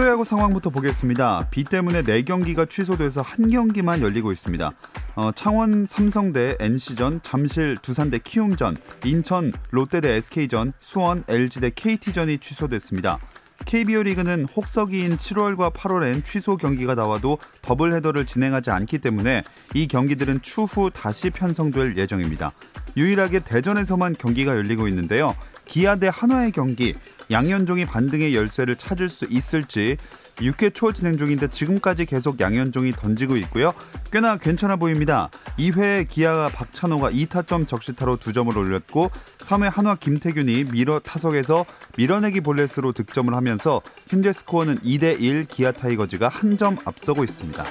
[0.00, 1.48] 프로야구 상황부터 보겠습니다.
[1.50, 4.72] 비 때문에 4경기가 취소돼서 한 경기만 열리고 있습니다.
[5.16, 13.18] 어, 창원 삼성대 NC전, 잠실 두산대 키움전, 인천 롯데대 SK전, 수원 LG대 KT전이 취소됐습니다.
[13.66, 19.42] KBO 리그는 혹서기인 7월과 8월엔 취소 경기가 나와도 더블 헤더를 진행하지 않기 때문에
[19.74, 22.52] 이 경기들은 추후 다시 편성될 예정입니다.
[22.96, 25.36] 유일하게 대전에서만 경기가 열리고 있는데요.
[25.70, 26.94] 기아 대 한화의 경기
[27.30, 29.96] 양현종이 반등의 열쇠를 찾을 수 있을지
[30.38, 33.72] 6회 초 진행 중인데 지금까지 계속 양현종이 던지고 있고요.
[34.10, 35.30] 꽤나 괜찮아 보입니다.
[35.58, 41.64] 2회에 기아가 박찬호가 2타점 적시타로 2점을 올렸고 3회 한화 김태균이 만루 타석에서
[41.96, 47.64] 밀어내기 볼넷으로 득점을 하면서 현재 스코어는 2대 1 기아 타이거즈가 한 점 앞서고 있습니다.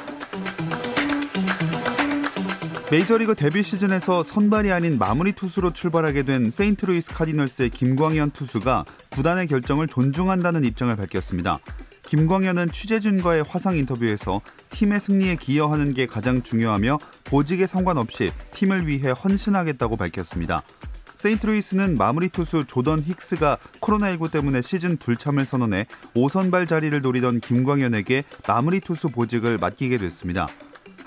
[2.91, 9.85] 메이저리그 데뷔 시즌에서 선발이 아닌 마무리 투수로 출발하게 된 세인트루이스 카디널스의 김광현 투수가 구단의 결정을
[9.85, 11.59] 존중한다는 입장을 밝혔습니다.
[12.07, 19.95] 김광현은 취재진과의 화상 인터뷰에서 팀의 승리에 기여하는 게 가장 중요하며 보직에 상관없이 팀을 위해 헌신하겠다고
[19.95, 20.63] 밝혔습니다.
[21.15, 28.79] 세인트루이스는 마무리 투수 조던 힉스가 코로나19 때문에 시즌 불참을 선언해 5선발 자리를 노리던 김광현에게 마무리
[28.79, 30.47] 투수 보직을 맡기게 됐습니다.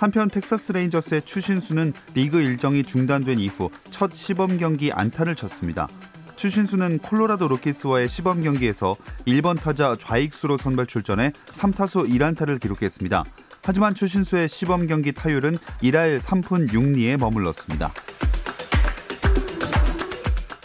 [0.03, 5.87] 한편 텍사스 레인저스의 추신수는 리그 일정이 중단된 이후 첫 시범 경기 안타를 쳤습니다.
[6.35, 8.97] 추신수는 콜로라도 로키스와의 시범 경기에서
[9.29, 13.25] 1번 타자 좌익수로 선발 출전해 3타수 1안타를 기록했습니다.
[13.63, 17.93] 하지만 추신수의 시범 경기 타율은 1할 3푼 6리에 머물렀습니다.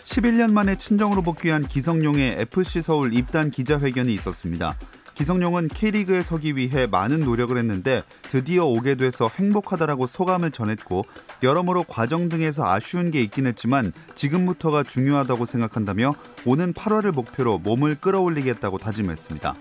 [0.04, 4.76] 11년 만에 친정으로 복귀한 기성용의 FC 서울 입단 기자회견이 있었습니다.
[5.18, 11.06] 기성용은 K리그에 서기 위해 많은 노력을 했는데 드디어 오게 돼서 행복하다라고 소감을 전했고
[11.42, 16.14] 여러모로 과정 등에서 아쉬운 게 있긴 했지만 지금부터가 중요하다고 생각한다며
[16.46, 19.56] 오는 8월을 목표로 몸을 끌어올리겠다고 다짐했습니다.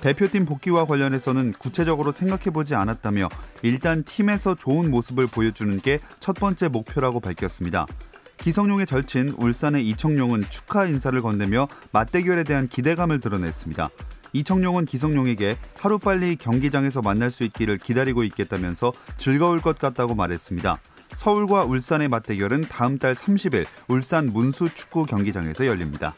[0.00, 3.28] 대표팀 복귀와 관련해서는 구체적으로 생각해보지 않았다며
[3.62, 7.86] 일단 팀에서 좋은 모습을 보여주는 게 첫 번째 목표라고 밝혔습니다.
[8.38, 13.90] 기성용의 절친 울산의 이청용은 축하 인사를 건네며 맞대결에 대한 기대감을 드러냈습니다.
[14.32, 20.78] 이청용은 기성용에게 하루빨리 경기장에서 만날 수 있기를 기다리고 있겠다면서 즐거울 것 같다고 말했습니다.
[21.14, 26.14] 서울과 울산의 맞대결은 다음 달 30일 울산 문수 축구 경기장에서 열립니다.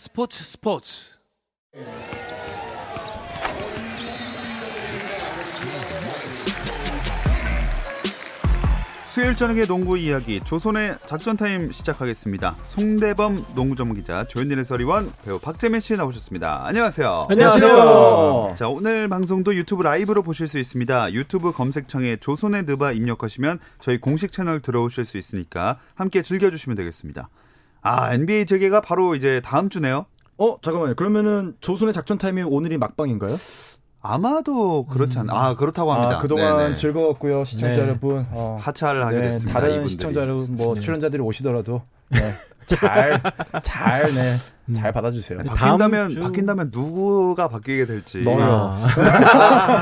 [0.00, 1.18] 스포츠 스포츠.
[9.10, 12.56] 수요일 저녁의 농구 이야기 조선의 작전 타임 시작하겠습니다.
[12.62, 16.66] 손대범 농구 전문 기자 조현일 해설위원 배우 박재민 씨 나오셨습니다.
[16.66, 17.26] 안녕하세요.
[17.28, 18.54] 안녕하세요.
[18.56, 21.12] 자 오늘 방송도 유튜브 라이브로 보실 수 있습니다.
[21.12, 27.28] 유튜브 검색창에 조선의 느바 입력하시면 저희 공식 채널 들어오실 수 있으니까 함께 즐겨주시면 되겠습니다.
[27.82, 30.06] 아 NBA 재개가 바로 이제 다음 주네요.
[30.38, 30.94] 어 잠깐만요.
[30.96, 33.36] 그러면은 조선의 작전 타임이 오늘이 막방인가요?
[34.02, 35.32] 아마도 그렇지 않나.
[35.34, 36.16] 아 그렇다고 합니다.
[36.16, 36.74] 아, 그동안 네네.
[36.74, 37.80] 즐거웠고요 시청자 네.
[37.82, 38.26] 여러분.
[38.30, 39.52] 어, 하차를 하게 네, 됐습니다.
[39.52, 39.90] 다른 이분들이.
[39.90, 40.80] 시청자 여러분, 뭐 네.
[40.80, 42.18] 출연자들이 오시더라도 네,
[42.66, 43.20] 잘
[43.62, 44.36] 잘 네,
[44.70, 44.74] 음.
[44.74, 45.40] 잘 받아주세요.
[45.44, 48.22] 바뀐다면 주- 바뀐다면 누구가 바뀌게 될지.
[48.22, 48.78] 너요.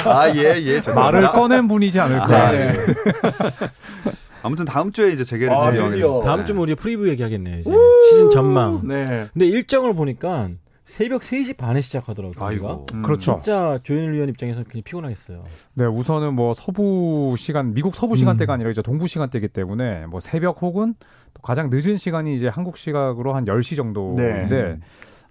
[0.05, 0.81] 아, 예, 예.
[0.93, 2.25] 말을 꺼낸 분이지 않을까.
[2.49, 2.73] 아, 네.
[4.39, 4.41] 예.
[4.43, 5.73] 아무튼 다음 주에 이제 재개를 아.
[5.73, 6.21] 드디어.
[6.21, 7.59] 다음 주면 우리 프리뷰 얘기하겠네요.
[7.61, 7.71] 이제
[8.11, 8.87] 시즌 전망.
[8.87, 9.27] 네.
[9.33, 10.51] 근데 일정을 보니까
[10.85, 12.43] 새벽 3시 반에 시작하더라고요.
[12.43, 12.67] 아이고.
[12.67, 12.85] 우리가.
[12.95, 13.03] 음.
[13.03, 13.41] 그렇죠.
[13.43, 15.41] 진짜 조현일 위원 입장에서 굉장히 피곤하겠어요.
[15.75, 18.17] 네, 우선은 뭐 서부 시간, 미국 서부 음.
[18.17, 20.95] 시간대가 아니라 이제 동부 시간대이기 때문에 뭐 새벽 혹은
[21.35, 24.79] 또 가장 늦은 시간이 이제 한국 시각으로 한 10시 정도인데 네.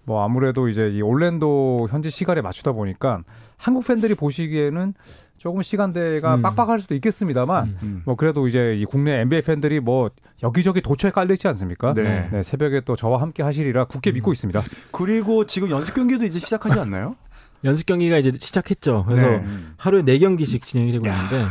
[0.04, 3.24] 뭐 아무래도 이제 이 올랜도 현지 시간에 맞추다 보니까
[3.58, 4.94] 한국 팬들이 보시기에는
[5.38, 6.42] 조금 시간대가 음.
[6.42, 7.78] 빡빡할 수도 있겠습니다만 음.
[7.84, 8.02] 음.
[8.06, 10.10] 뭐 그래도 이제 이 국내 NBA 팬들이 뭐
[10.44, 11.94] 여기저기 도처에 깔려 있지 않습니까?
[11.94, 12.30] 네.
[12.32, 14.62] 네, 새벽에 또 저와 함께 하시리라 굳게 믿고 있습니다.
[14.92, 17.16] 그리고 지금 연습 경기도 이제 시작하지 않나요?
[17.64, 19.06] 연습 경기가 이제 시작했죠.
[19.08, 19.46] 그래서 네.
[19.78, 21.46] 하루에 네 경기씩 진행이 되고 있는데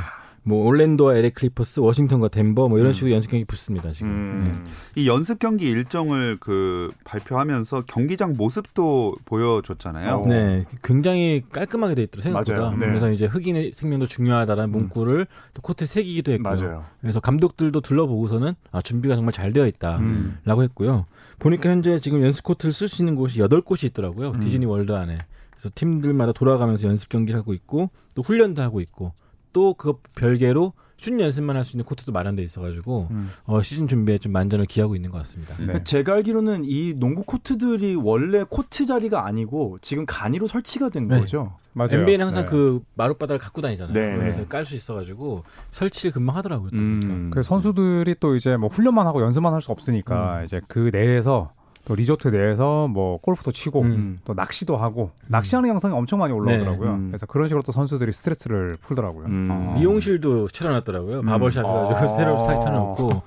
[0.49, 4.09] 뭐 올랜도와 LA 클리퍼스, 워싱턴과 덴버 뭐 이런 식으로 연습 경기 붙습니다 지금.
[4.09, 4.65] 음.
[4.95, 10.15] 이 연습 경기 일정을 그 발표하면서 경기장 모습도 보여줬잖아요.
[10.15, 10.27] 어.
[10.29, 12.61] 네, 굉장히 깔끔하게 돼 있더라고요 생각보다.
[12.61, 12.77] 맞아요.
[12.79, 12.87] 네.
[12.87, 16.55] 그래서 이제 흑인의 생명도 중요하다라는 문구를 또 코트에 새기기도 했고요.
[16.55, 16.85] 맞아요.
[17.01, 20.39] 그래서 감독들도 둘러보고서는 아 준비가 정말 잘 되어 있다라고 음.
[20.47, 21.07] 했고요.
[21.41, 24.31] 보니까 현재 지금 연습 코트를 쓸 수 있는 곳이 여덟 곳이 있더라고요.
[24.31, 24.39] 음.
[24.39, 25.19] 디즈니 월드 안에.
[25.51, 29.13] 그래서 팀들마다 돌아가면서 연습 경기를 하고 있고 또 훈련도 하고 있고
[29.57, 33.31] 또 그것 별개로 슛 연습만 할 수 있는 코트도 마련돼 있어가지고 음.
[33.45, 35.55] 어, 시즌 준비에 좀 만전을 기하고 있는 것 같습니다.
[35.57, 35.65] 네.
[35.65, 41.21] 그러니까 제가 알기로는 이 농구 코트들이 원래 코트 자리가 아니고 지금 간이로 설치가 된 네.
[41.21, 41.57] 거죠.
[41.75, 42.01] 맞아요.
[42.01, 42.51] NBA는 항상 네.
[42.51, 43.93] 그 마룻바닥을 갖고 다니잖아요.
[43.95, 44.47] 네, 그래서 네.
[44.49, 46.71] 깔수 있어가지고 설치를 금방 하더라고요.
[46.71, 47.01] 또 음.
[47.01, 47.35] 보니까.
[47.35, 51.53] 그 선수들이 또 이제 뭐 훈련만 하고 연습만 할 수 없으니까 이제 그 내에서
[51.87, 54.19] 또 리조트 내에서 뭐 골프도 치고 음.
[54.25, 56.91] 또 낚시도 하고 낚시하는 영상이 엄청 많이 올라오더라고요.
[56.91, 56.97] 네.
[56.97, 57.09] 음.
[57.11, 59.27] 그래서 그런 식으로 또 선수들이 스트레스를 풀더라고요.
[59.27, 59.49] 음.
[59.51, 59.75] 어.
[59.79, 61.21] 미용실도 차려놨더라고요.
[61.21, 61.27] 음.
[61.27, 62.07] 바벌샵 해가지고 아.
[62.17, 63.23] 새로 사이 쳐놓고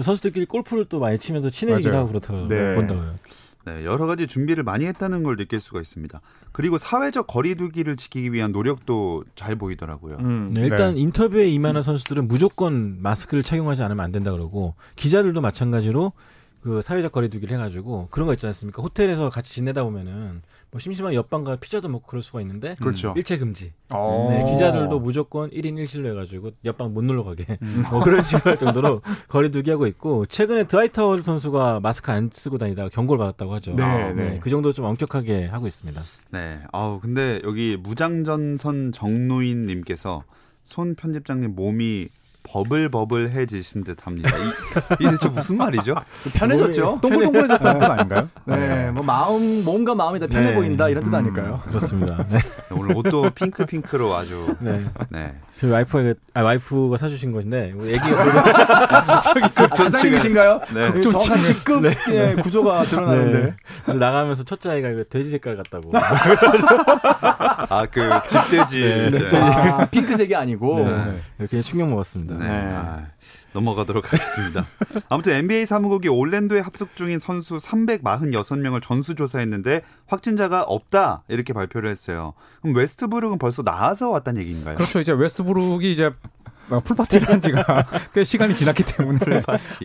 [0.00, 2.02] 선수들끼리 골프를 또 많이 치면서 친해지기도 맞아요.
[2.02, 2.76] 하고 그렇다고 네.
[2.76, 3.14] 본다고요.
[3.66, 6.20] 네, 여러 가지 준비를 많이 했다는 걸 느낄 수가 있습니다.
[6.52, 10.18] 그리고 사회적 거리두기를 지키기 위한 노력도 잘 보이더라고요.
[10.20, 10.50] 음.
[10.54, 11.00] 네, 일단 네.
[11.00, 16.12] 인터뷰에 임하는 선수들은 무조건 마스크를 착용하지 않으면 안 된다 그러고 기자들도 마찬가지로
[16.64, 18.80] 그 사회적 거리두기를 해가지고 그런 거 있지 않습니까?
[18.80, 20.40] 호텔에서 같이 지내다 보면은
[20.70, 23.12] 뭐 심심한 옆방과 피자도 먹고 그럴 수가 있는데 그렇죠.
[23.18, 23.74] 일체 금지.
[23.90, 24.28] 어.
[24.30, 27.84] 네, 기자들도 무조건 1인 1실로 해가지고 옆방 못 놀러 가게 음.
[27.92, 30.64] 뭐 그런 식으로 할 정도로 거리두기 하고 있고 최근에
[30.94, 33.74] 하워드 선수가 마스크 안 쓰고 다니다가 경고를 받았다고 하죠.
[33.74, 34.40] 네, 아, 네.
[34.42, 36.02] 그 정도 좀 엄격하게 하고 있습니다.
[36.30, 36.60] 네.
[36.72, 40.24] 아우, 근데 여기 무장전선 정노인 님께서
[40.62, 42.08] 손 편집장님 몸이
[42.44, 44.30] 버블버블해지신 듯 합니다.
[44.36, 45.94] 이, 이게 대체 무슨 말이죠?
[46.34, 46.98] 편해졌죠.
[47.02, 48.28] 동글동글해졌다는 뜻 아닌가요?
[48.44, 50.54] 네, 뭐 마음 몸과 마음이 다 편해 네.
[50.54, 51.14] 보인다 이런 뜻 음.
[51.14, 51.60] 아닐까요?
[51.64, 52.24] 그렇습니다.
[52.28, 52.38] 네.
[52.70, 54.54] 오늘 옷도 핑크 핑크로 아주.
[54.60, 55.34] 네.
[55.54, 55.60] 네.
[55.60, 58.06] 저희 와이프가 아 와이프가 사주신 것인데 우리 애기가
[59.16, 59.20] 아,
[59.76, 60.60] 사장님이신가요?
[60.74, 60.92] 네.
[60.92, 63.54] 그 정확한 직급 예, 구조가 드러나는데.
[63.86, 63.94] 네.
[63.94, 65.92] 나가면서 첫째 아이가 이거 돼지 색깔 같다고.
[65.94, 68.80] 아, 그 집돼지.
[68.80, 69.10] 네.
[69.10, 69.36] 집돼지.
[69.36, 70.88] 아, 핑크색이 아니고.
[70.88, 71.20] 네.
[71.38, 72.34] 이렇게 충격 먹었습니다.
[72.34, 72.48] 네.
[72.48, 72.74] 네.
[72.74, 73.06] 아,
[73.54, 74.66] 넘어가도록 하겠습니다.
[75.08, 82.34] 아무튼 NBA 사무국이 올랜도에 합숙 중인 선수 346명을 전수 조사했는데 확진자가 없다 이렇게 발표를 했어요.
[82.60, 84.76] 그럼 웨스트브룩은 벌써 나와서 왔다는 얘기인가요?
[84.76, 85.00] 그렇죠.
[85.00, 86.43] 이제 웨스트브룩이 이제 어,
[86.84, 87.64] 풀파티를 한 지가
[88.12, 89.18] 꽤 시간이 지났기 때문에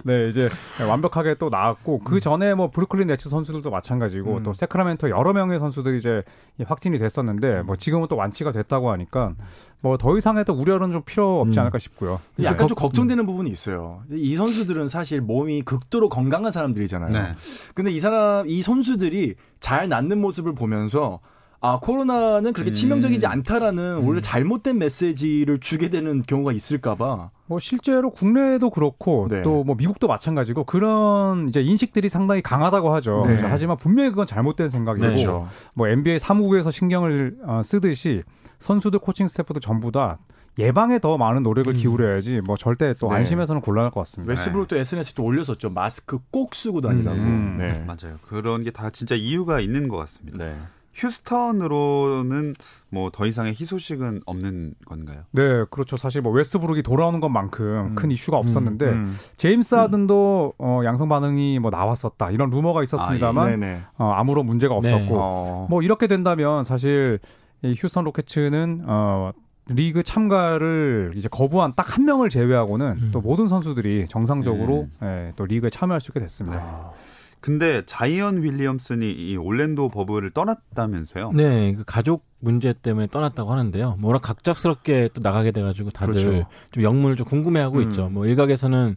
[0.04, 0.50] 네 이제
[0.80, 4.44] 완벽하게 또 나왔고 그 전에 뭐 브루클린 네츠 선수들도 마찬가지고 음.
[4.44, 6.24] 또 세크라멘토 여러 명의 선수들이 이제
[6.58, 9.34] 이 확진이 됐었는데 뭐 지금은 또 완치가 됐다고 하니까
[9.82, 11.62] 뭐 더 이상의 또 우려는 좀 필요 없지 음.
[11.62, 12.20] 않을까 싶고요.
[12.42, 14.02] 약간 좀 걱정되는 부분이 있어요.
[14.12, 17.12] 이 선수들은 사실 몸이 극도로 건강한 사람들이잖아요.
[17.12, 17.34] 네.
[17.76, 21.20] 근데 이 사람, 이 선수들이 잘 낫는 모습을 보면서
[21.62, 22.74] 아, 코로나는 그렇게 음.
[22.74, 27.32] 치명적이지 않다라는 오히려 잘못된 메시지를 주게 되는 경우가 있을까봐.
[27.48, 29.42] 뭐 실제로 국내에도 그렇고 네.
[29.42, 33.24] 또뭐 미국도 마찬가지고 그런 이제 인식들이 상당히 강하다고 하죠.
[33.26, 33.30] 네.
[33.30, 35.26] 그래서 하지만 분명히 그건 잘못된 생각이고 네.
[35.74, 38.24] 뭐 NBA 사무국에서 신경을 어, 쓰듯이
[38.60, 40.18] 선수들 코칭 스태프도 전부 다
[40.58, 41.78] 예방에 더 많은 노력을 음.
[41.78, 43.16] 기울여야지 뭐 절대 또 네.
[43.16, 44.32] 안심해서는 곤란할 것 같습니다.
[44.32, 45.70] 웨스브룩도 SNS에 또 올렸었죠.
[45.72, 47.18] 마스크 꼭 쓰고 다니라고.
[47.18, 47.56] 음.
[47.58, 47.84] 네.
[47.86, 48.18] 맞아요.
[48.28, 50.46] 그런 게 다 진짜 이유가 있는 것 같습니다.
[51.00, 51.08] 네.
[51.08, 52.56] 휴스턴으로는
[52.90, 55.24] 뭐 더 이상의 희소식은 없는 건가요?
[55.32, 55.98] 네, 그렇죠.
[55.98, 57.96] 사실 뭐 웨스트브룩이 돌아오는 것만큼 음.
[57.96, 59.16] 큰 이슈가 없었는데 음.
[59.38, 63.82] 제임스 하든도 어, 양성 반응이 뭐 나왔었다 이런 루머가 있었습니다만 아, 네네.
[63.98, 65.12] 어, 아무런 문제가 없었고 네.
[65.14, 65.68] 어.
[65.70, 67.20] 뭐 이렇게 된다면 사실
[67.62, 69.32] 이 휴스턴 로켓츠는 어
[69.68, 73.10] 리그 참가를 이제 거부한 딱 한 명을 제외하고는 음.
[73.12, 75.06] 또 모든 선수들이 정상적으로 음.
[75.28, 76.58] 예, 또 리그에 참여할 수 있게 됐습니다.
[76.60, 76.92] 아.
[77.42, 81.32] 근데 자이언 윌리엄슨이 이 올랜도 버블을 떠났다면서요?
[81.34, 83.96] 네, 그 가족 문제 때문에 떠났다고 하는데요.
[84.00, 86.48] 뭐라 각잡스럽게 또 나가게 돼가지고 다들 그렇죠.
[86.72, 87.82] 좀 영문을 좀 궁금해하고 음.
[87.84, 88.10] 있죠.
[88.10, 88.96] 뭐 일각에서는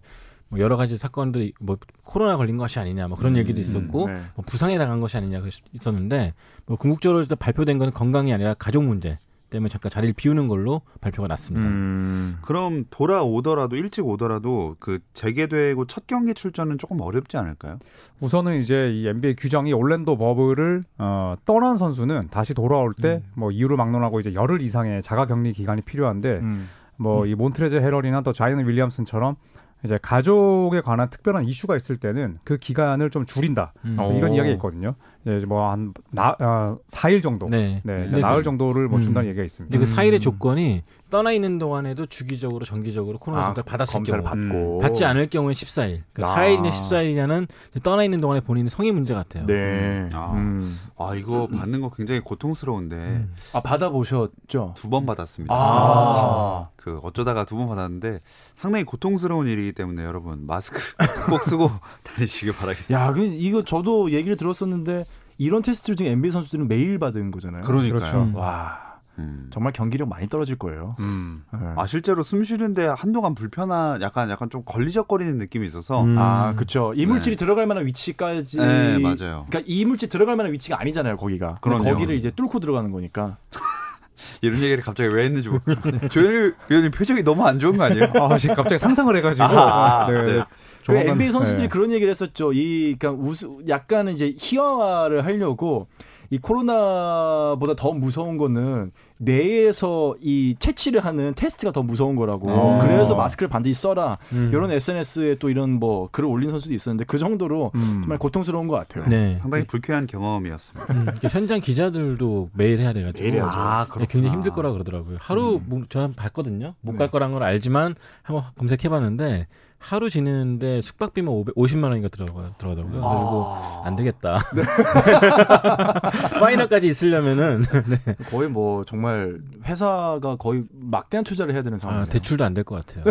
[0.48, 4.20] 뭐 여러 가지 사건들이 뭐 코로나 걸린 것이 아니냐 뭐 그런 음, 얘기도 있었고 네.
[4.34, 6.34] 뭐 부상에 당한 것이 아니냐 그랬- 있었는데
[6.66, 9.18] 뭐 궁극적으로 발표된 건 건강이 아니라 가족 문제
[9.52, 11.68] 때문에 잠깐 자리를 비우는 걸로 발표가 났습니다.
[11.68, 12.38] 음.
[12.42, 17.78] 그럼 돌아오더라도 일찍 오더라도 그 재개되고 첫 경기 출전은 조금 어렵지 않을까요?
[18.20, 24.20] 우선은 이제 이 NBA 규정이 올랜도 버블을 어, 떠난 선수는 다시 돌아올 때뭐 이유를 막론하고
[24.20, 26.68] 이제 열흘 이상의 자가 격리 기간이 필요한데 음.
[26.96, 29.36] 뭐이 몬트레즈 헤럴이나 또 자이언 윌리엄슨처럼
[29.84, 33.96] 이제 가족에 관한 특별한 이슈가 있을 때는 그 기간을 좀 줄인다 음.
[33.98, 34.12] 어.
[34.12, 34.94] 이런 이야기가 있거든요.
[35.24, 38.04] 이제 뭐한 어, 4일 정도, 네, 네.
[38.06, 39.30] 이제 나흘 정도를 뭐 준다는 음.
[39.30, 39.72] 얘기가 있습니다.
[39.76, 40.20] 근데 그 4일의 음.
[40.20, 45.28] 조건이 떠나 있는 동안에도 주기적으로 정기적으로 코로나 아, 검사를 받았을 검사를 경우 받고 받지 않을
[45.28, 46.00] 경우에 14일.
[46.14, 46.44] 그러니까 아.
[46.46, 47.46] 4일이냐 14일이냐는
[47.82, 49.44] 떠나 있는 동안에 본인의 성의 문제 같아요.
[49.46, 50.08] 네.
[50.12, 50.32] 아.
[50.32, 50.78] 음.
[50.98, 53.34] 아 이거 받는 거 굉장히 고통스러운데 음.
[53.52, 54.72] 아 받아 보셨죠?
[54.74, 55.54] 두 번 받았습니다.
[55.54, 56.68] 아.
[56.76, 58.20] 그 어쩌다가 두 번 받았는데
[58.54, 60.80] 상당히 고통스러운 일이기 때문에 여러분 마스크
[61.28, 61.70] 꼭 쓰고
[62.04, 62.98] 다니시길 바라겠습니다.
[62.98, 65.04] 야, 그 이거 저도 얘기를 들었었는데
[65.42, 67.62] 이런 테스트를 지금 NBA 선수들은 매일 받은 거잖아요.
[67.62, 67.98] 그러니까요.
[67.98, 68.30] 그렇죠.
[68.34, 68.78] 와,
[69.18, 69.48] 음.
[69.52, 70.94] 정말 경기력 많이 떨어질 거예요.
[71.00, 71.42] 음.
[71.52, 71.58] 네.
[71.76, 76.16] 아 실제로 숨 쉬는데 한동안 불편한 약간 약간 좀 걸리적거리는 느낌이 있어서 음.
[76.16, 76.92] 아, 그쵸.
[76.94, 78.58] 이물질이 들어갈 만한 위치까지.
[78.58, 79.46] 네 맞아요.
[79.48, 81.58] 그러니까 이물질 들어갈 만한 위치가 아니잖아요, 거기가.
[81.60, 81.84] 그럼요.
[81.84, 83.38] 거기를 이제 뚫고 들어가는 거니까.
[84.40, 85.60] 이런 얘기를 갑자기 왜 했는지 모르.
[86.08, 88.12] 조현일 위원님 표정이 너무 안 좋은 거 아니에요?
[88.14, 89.44] 아, 지금 갑자기 상상을 해가지고.
[89.44, 90.22] 아, 네.
[90.22, 90.44] 네.
[90.82, 91.68] 그 조만간- NBA 선수들이 네.
[91.68, 92.52] 그런 얘기를 했었죠.
[92.52, 95.86] 이 그러니까 우스 약간 이제 희화화를 하려고
[96.30, 102.50] 이 코로나보다 더 무서운 거는 뇌에서 이 채취를 하는 테스트가 더 무서운 거라고.
[102.50, 102.78] 어.
[102.80, 104.18] 그래서 마스크를 반드시 써라.
[104.32, 104.48] 음.
[104.52, 107.80] 이런 SNS에 또 이런 뭐 글을 올린 선수도 있었는데 그 정도로 음.
[108.00, 109.04] 정말 고통스러운 것 같아요.
[109.08, 109.36] 네.
[109.40, 110.94] 상당히 불쾌한 경험이었습니다.
[110.94, 111.06] 음.
[111.20, 113.50] 그 현장 기자들도 매일 해야 돼가지고 매일 해야죠.
[113.52, 114.06] 아, 네, 그렇구나.
[114.06, 115.18] 굉장히 힘들 거라 그러더라고요.
[115.20, 116.74] 하루 뭐, 저는 봤거든요.
[116.80, 117.10] 못갈 네.
[117.10, 119.46] 거란 걸 알지만 한번 검색해봤는데
[119.82, 122.54] 하루 지내는데 숙박비만 500, 50만 원인가 들어가요.
[122.56, 123.00] 들어가더라고요.
[123.00, 124.38] 그리고 안 되겠다.
[126.40, 128.14] 파이널까지 있으려면은 네.
[128.30, 132.06] 거의 뭐 정말 회사가 거의 막대한 투자를 해야 되는 아, 상황이에요.
[132.06, 133.04] 대출도 안 될 것 같아요.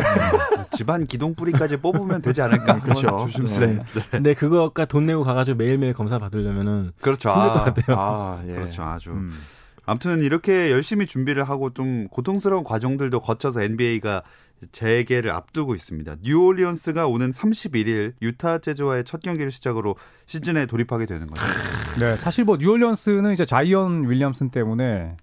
[0.71, 2.79] 집안 기둥 뿌리까지 뽑으면 되지 않을까?
[2.79, 3.27] 그렇죠.
[3.31, 3.67] 조심스레.
[3.67, 3.73] 네.
[3.73, 4.01] 네.
[4.11, 7.29] 근데 그거가 돈 내고 가가지고 매일매일 검사 받으려면은 그렇죠.
[7.31, 7.97] 힘들 것 아, 같아요.
[7.99, 8.53] 아, 예.
[8.53, 8.83] 그렇죠.
[8.83, 9.09] 아주.
[9.11, 9.31] 음.
[9.91, 14.23] 아무튼 이렇게 열심히 준비를 하고 좀 고통스러운 과정들도 거쳐서 NBA가
[14.71, 16.15] 재개를 앞두고 있습니다.
[16.21, 21.43] 뉴올리언스가 오는 31일 유타 재즈와의 첫 경기를 시작으로 시즌에 돌입하게 되는 거죠.
[21.99, 25.17] 네, 사실 뭐 뉴올리언스는 이제 자이언 윌리엄슨 때문에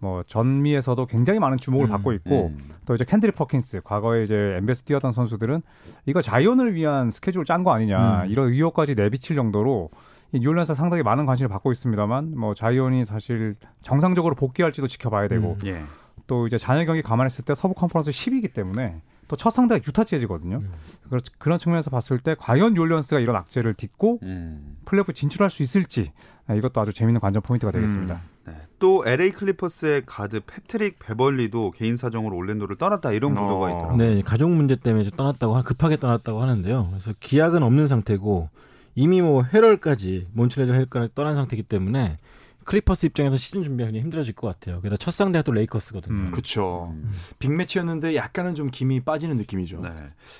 [0.00, 2.70] 뭐 전미에서도 굉장히 많은 주목을 음, 받고 있고 음.
[2.86, 5.62] 또 이제 켄드릭 퍼킨스 과거에 이제 NBA서 뛰었던 선수들은
[6.06, 8.30] 이거 자이언을 위한 스케줄 짠 거 아니냐 음.
[8.30, 14.34] 이런 의혹까지 내비칠 정도로 이 뉴올리언스가 상당히 많은 관심을 받고 있습니다만 뭐 자이언이 사실 정상적으로
[14.34, 15.66] 복귀할지도 지켜봐야 되고 음.
[15.66, 15.82] 예.
[16.26, 20.56] 또 이제 잔여 경기 감안했을 때 서부 컨퍼런스 10위이기 때문에 또 첫 상대가 유타 재즈거든요.
[20.56, 20.72] 음.
[21.10, 24.76] 그렇- 그런 측면에서 봤을 때 과연 뉴올리언스가 이런 악재를 딛고 음.
[24.86, 26.12] 플레이오프 진출할 수 있을지
[26.46, 28.20] 아, 이것도 아주 재밌는 관전 포인트가 되겠습니다.
[28.46, 28.54] 네.
[28.78, 33.68] 또 LA 클리퍼스의 가드 패트릭 베벌리도 개인 사정으로 올랜도를 떠났다 이런 보도가 어.
[33.68, 33.96] 있더라고요.
[33.98, 36.86] 네, 가족 문제 때문에 좀 떠났다고 하- 급하게 떠났다고 하는데요.
[36.90, 38.48] 그래서 기약은 없는 상태고
[38.98, 42.18] 이미 뭐 해럴까지 몬트레즐 해럴까지 떠난 상태이기 때문에
[42.64, 44.80] 클리퍼스 입장에서 시즌 굉장히 힘들어질 것 같아요.
[44.80, 46.14] 게다가 첫 상대가 또 레이커스거든요.
[46.14, 46.30] 음.
[46.32, 46.92] 그쵸.
[46.92, 47.08] 음.
[47.38, 49.82] 빅매치였는데 약간은 좀 김이 빠지는 느낌이죠.
[49.82, 49.90] 네.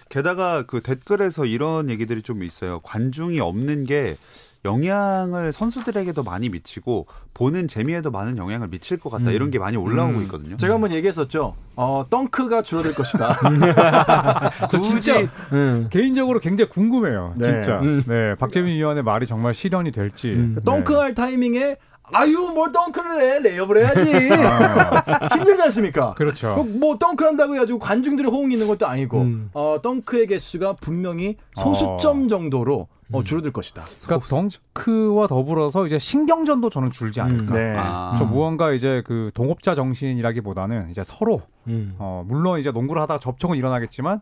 [0.08, 2.80] 게다가 그 댓글에서 이런 얘기들이 좀 있어요.
[2.80, 4.16] 관중이 없는 게
[4.64, 9.26] 영향을 선수들에게도 많이 미치고 보는 재미에도 많은 영향을 미칠 것 같다.
[9.26, 9.32] 음.
[9.32, 10.22] 이런 게 많이 올라오고 음.
[10.24, 10.56] 있거든요.
[10.56, 11.54] 제가 한번 얘기했었죠.
[11.76, 13.38] 어, 덩크가 줄어들 것이다.
[14.70, 15.20] 저 진짜
[15.52, 15.88] 음.
[15.90, 17.34] 개인적으로 굉장히 궁금해요.
[17.36, 17.44] 네.
[17.44, 17.80] 진짜.
[17.80, 18.02] 음.
[18.06, 20.30] 네, 박재민 위원의 말이 정말 실현이 될지.
[20.30, 20.54] 음.
[20.56, 20.64] 네.
[20.64, 21.76] 덩크할 타이밍에
[22.12, 24.10] 아유 뭘 덩크를 해 레이업을 해야지
[25.36, 26.14] 힘들지 않습니까?
[26.14, 26.54] 그렇죠.
[26.54, 29.50] 뭐, 뭐 덩크 한다고 해가지고 관중들의 호응이 있는 것도 아니고 음.
[29.52, 33.24] 어, 덩크의 개수가 분명히 소수점 정도로 어, 음.
[33.24, 33.84] 줄어들 것이다.
[34.04, 37.44] 그러니까 덩크와 더불어서 이제 신경전도 저는 줄지 않을까.
[37.44, 37.52] 음.
[37.52, 37.74] 네.
[37.76, 38.14] 아.
[38.18, 41.94] 저 무언가 이제 그 동업자 정신이라기보다는 이제 서로 음.
[41.98, 44.20] 어 물론 이제 농구를 하다가 접촉은 일어나겠지만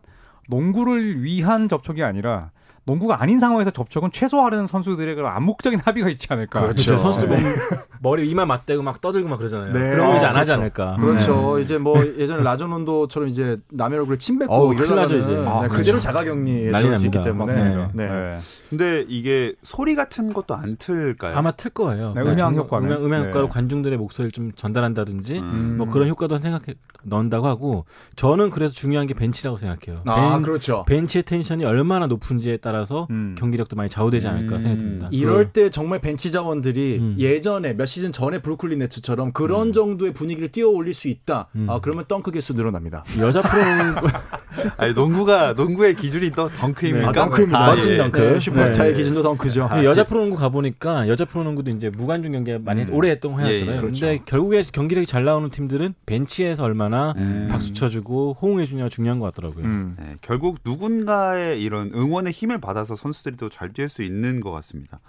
[0.49, 2.51] 농구를 위한 접촉이 아니라
[2.87, 6.61] 농구가 아닌 상황에서 접촉은 최소화하는 선수들의 그런 암묵적인 합의가 있지 않을까.
[6.61, 6.85] 그렇죠.
[6.85, 6.97] 그렇죠.
[6.97, 7.55] 선수들 네.
[7.99, 9.73] 머리 이마 맞대고 막 떠들고 막 그러잖아요.
[9.73, 9.91] 네.
[9.91, 10.61] 그런 거 이제 아, 안 하지 그렇죠.
[10.61, 10.95] 않을까.
[10.95, 11.57] 그렇죠.
[11.57, 11.63] 네.
[11.63, 15.27] 이제 뭐 예전에 라존론도처럼 이제 남의 얼굴에 침 뱉고 이러려면 나죠, 이제.
[15.27, 15.99] 네, 아, 그대로 그렇죠.
[15.99, 17.21] 자가격리에 들어올 수 있기.
[17.21, 17.91] 때문에 맞습니다.
[17.93, 18.07] 네.
[18.07, 18.39] 네.
[18.69, 21.35] 근데 이게 소리 같은 것도 안 틀까요?
[21.35, 22.13] 아마 틀 거예요.
[22.15, 22.87] 네, 음향 정- 효과는.
[22.87, 23.27] 음향, 음향 네.
[23.29, 25.75] 효과로 관중들의 목소리를 좀 전달한다든지 음.
[25.77, 30.03] 뭐 그런 효과도 생각해 넣는다고 하고 저는 그래서 중요한 게 벤치라고 생각해요.
[30.05, 30.83] 아 벤, 그렇죠.
[30.87, 33.35] 벤치의 텐션이 얼마나 높은지에 따라 서 음.
[33.37, 34.59] 경기력도 많이 좌우되지 않을까 음.
[34.59, 35.09] 생각이 듭니다.
[35.11, 37.15] 이럴 때 정말 벤치 자원들이 음.
[37.17, 41.47] 예전에 몇 시즌 전에 브루클린 네츠처럼 그런 정도의 분위기를 띄워올릴 수 있다.
[41.55, 41.67] 음.
[41.69, 43.03] 아, 그러면 덩크 개수 늘어납니다.
[43.19, 44.07] 여자 프로농구
[44.77, 47.09] 아니 농구가 농구의 기준이 또 덩크입니까?
[47.09, 47.59] 아, 덩크입니다.
[47.59, 47.97] 아, 멋진 예.
[47.97, 48.19] 덩크.
[48.19, 48.39] 네.
[48.39, 48.97] 슈퍼스타의 네.
[48.97, 49.69] 기준도 덩크죠.
[49.83, 52.93] 여자 프로농구 가보니까 여자 프로농구도 이제 무관중 경기 많이 음.
[52.93, 53.75] 오래 했던 거 예, 해왔잖아요.
[53.75, 54.05] 예, 그렇죠.
[54.05, 57.47] 근데 결국에 경기력이 잘 나오는 팀들은 벤치에서 얼마나 음.
[57.49, 59.65] 박수 쳐주고 호응해주냐가 중요한 것 같더라고요.
[59.65, 59.95] 음.
[59.99, 64.99] 네, 결국 누군가의 이런 응원의 힘을 받아서 선수들이 또 잘 뛸 수 있는 것 같습니다.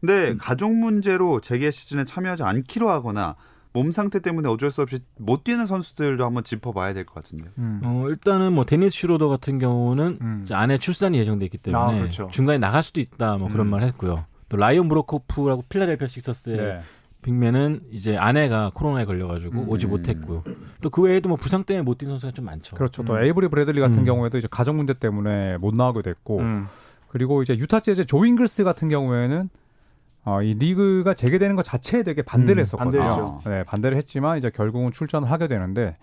[0.00, 0.38] 근데 음.
[0.38, 3.34] 가족 문제로 재개 시즌에 참여하지 않기로 하거나
[3.72, 7.50] 몸 상태 때문에 어쩔 수 없이 못 뛰는 선수들도 한번 짚어봐야 될 것 같은데요.
[7.58, 7.80] 음.
[7.82, 10.42] 어, 일단은 뭐 데니스 슈로더 같은 경우는 음.
[10.44, 12.28] 이제 아내 출산이 예정돼 있기 때문에 아, 그렇죠.
[12.32, 13.70] 중간에 나갈 수도 있다 뭐 그런 음.
[13.70, 14.24] 말 했고요.
[14.48, 16.80] 또 라이언 브로코프라고 필라델피아 식서스의 네.
[17.22, 19.68] 빅맨은 이제 아내가 코로나에 걸려가지고 음.
[19.68, 20.44] 오지 못했고요.
[20.80, 22.76] 또 그 외에도 뭐 부상 때문에 못 뛴 선수가 좀 많죠.
[22.76, 23.02] 그렇죠.
[23.04, 23.22] 또 음.
[23.24, 24.04] 에이브리 브래들리 같은 음.
[24.04, 26.68] 경우에도 이제 가정 문제 때문에 못 나오게 됐고 음.
[27.16, 29.48] 그리고 이제 유타 재즈 조 잉글스 같은 경우에는
[30.26, 33.02] 어, 이 리그가 재개되는 것 자체에 되게 반대를 음, 했었거든요.
[33.02, 33.40] 반대했죠.
[33.46, 35.96] 네, 반대를 했지만 이제 결국은 출전을 하게 되는데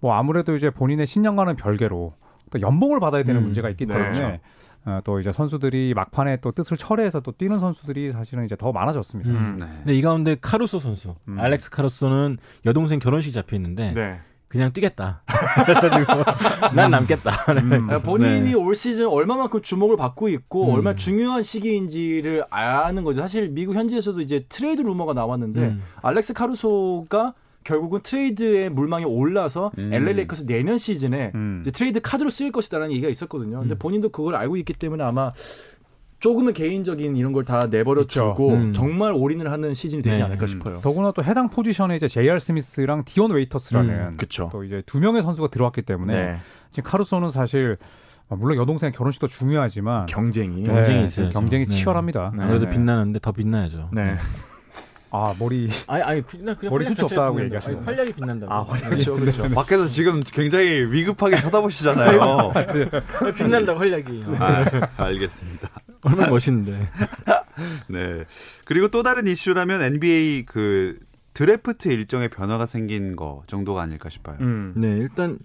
[0.00, 2.14] 뭐 아무래도 이제 본인의 신념과는 별개로
[2.50, 3.94] 또 연봉을 받아야 되는 음, 문제가 있기 네.
[3.94, 4.40] 때문에
[4.86, 9.30] 어, 또 이제 선수들이 막판에 또 뜻을 철회해서 또 뛰는 선수들이 사실은 이제 더 많아졌습니다.
[9.30, 9.58] 음.
[9.60, 9.66] 네.
[9.66, 11.38] 근데 이 가운데 카루소 선수, 음.
[11.38, 14.18] 알렉스 카루소는 여동생 결혼식 잡혀 있는데 네.
[14.48, 15.22] 그냥 뛰겠다.
[16.74, 17.32] 난 남겠다.
[17.62, 17.90] 음.
[17.90, 18.54] 아, 본인이 네.
[18.54, 20.74] 올 시즌 얼마만큼 주목을 받고 있고 음.
[20.74, 23.20] 얼마나 중요한 시기인지를 아는 거죠.
[23.20, 25.82] 사실 미국 현지에서도 이제 트레이드 루머가 나왔는데 음.
[26.02, 27.34] 알렉스 카루소가
[27.64, 29.92] 결국은 트레이드의 물망에 올라서 음.
[29.92, 31.58] LA 레이커스 내년 시즌에 음.
[31.60, 33.58] 이제 트레이드 카드로 쓰일 것이다라는 얘기가 있었거든요.
[33.58, 33.78] 근데 음.
[33.78, 35.32] 본인도 그걸 알고 있기 때문에 아마
[36.26, 38.34] 조금은 개인적인 이런 걸 다 내버려 있죠.
[38.36, 38.72] 두고 음.
[38.72, 40.24] 정말 올인을 하는 시즌이 되지 네.
[40.24, 40.48] 않을까 음.
[40.48, 40.80] 싶어요.
[40.80, 44.48] 더구나 또 해당 포지션에 이제 JR 스미스랑 디온 웨이터스라는 음, 그쵸.
[44.50, 46.36] 또 이제 두 명의 선수가 들어왔기 때문에 네.
[46.72, 47.76] 지금 카루소는 사실
[48.28, 50.64] 어, 물론 여동생 결혼식도 중요하지만 경쟁이.
[50.64, 51.32] 네, 경쟁이 지금 있어야죠.
[51.32, 51.70] 경쟁이 네.
[51.70, 52.32] 치열합니다.
[52.36, 52.42] 네.
[52.42, 52.70] 아무래도 네.
[52.72, 53.90] 빛나는데 더 빛나야죠.
[53.92, 54.16] 네.
[55.10, 57.42] 아 머리 아니 아니 빛나 그냥 머리 숱이 없다고.
[57.44, 58.46] 얘기하시는 아니, 활약이 빛난다.
[58.50, 59.48] 아, 그렇죠, 그렇죠.
[59.50, 62.52] 밖에서 지금 굉장히 위급하게 쳐다보시잖아요.
[63.36, 64.24] 빛난다 활약이.
[64.38, 65.70] 아, 알겠습니다.
[66.02, 66.88] 얼마나 멋있는데.
[67.88, 68.24] 네.
[68.64, 70.98] 그리고 또 다른 이슈라면 NBA 그
[71.36, 74.38] 드래프트 일정에 변화가 생긴 거 정도가 아닐까 싶어요.
[74.40, 74.72] 음.
[74.74, 75.38] 네 일단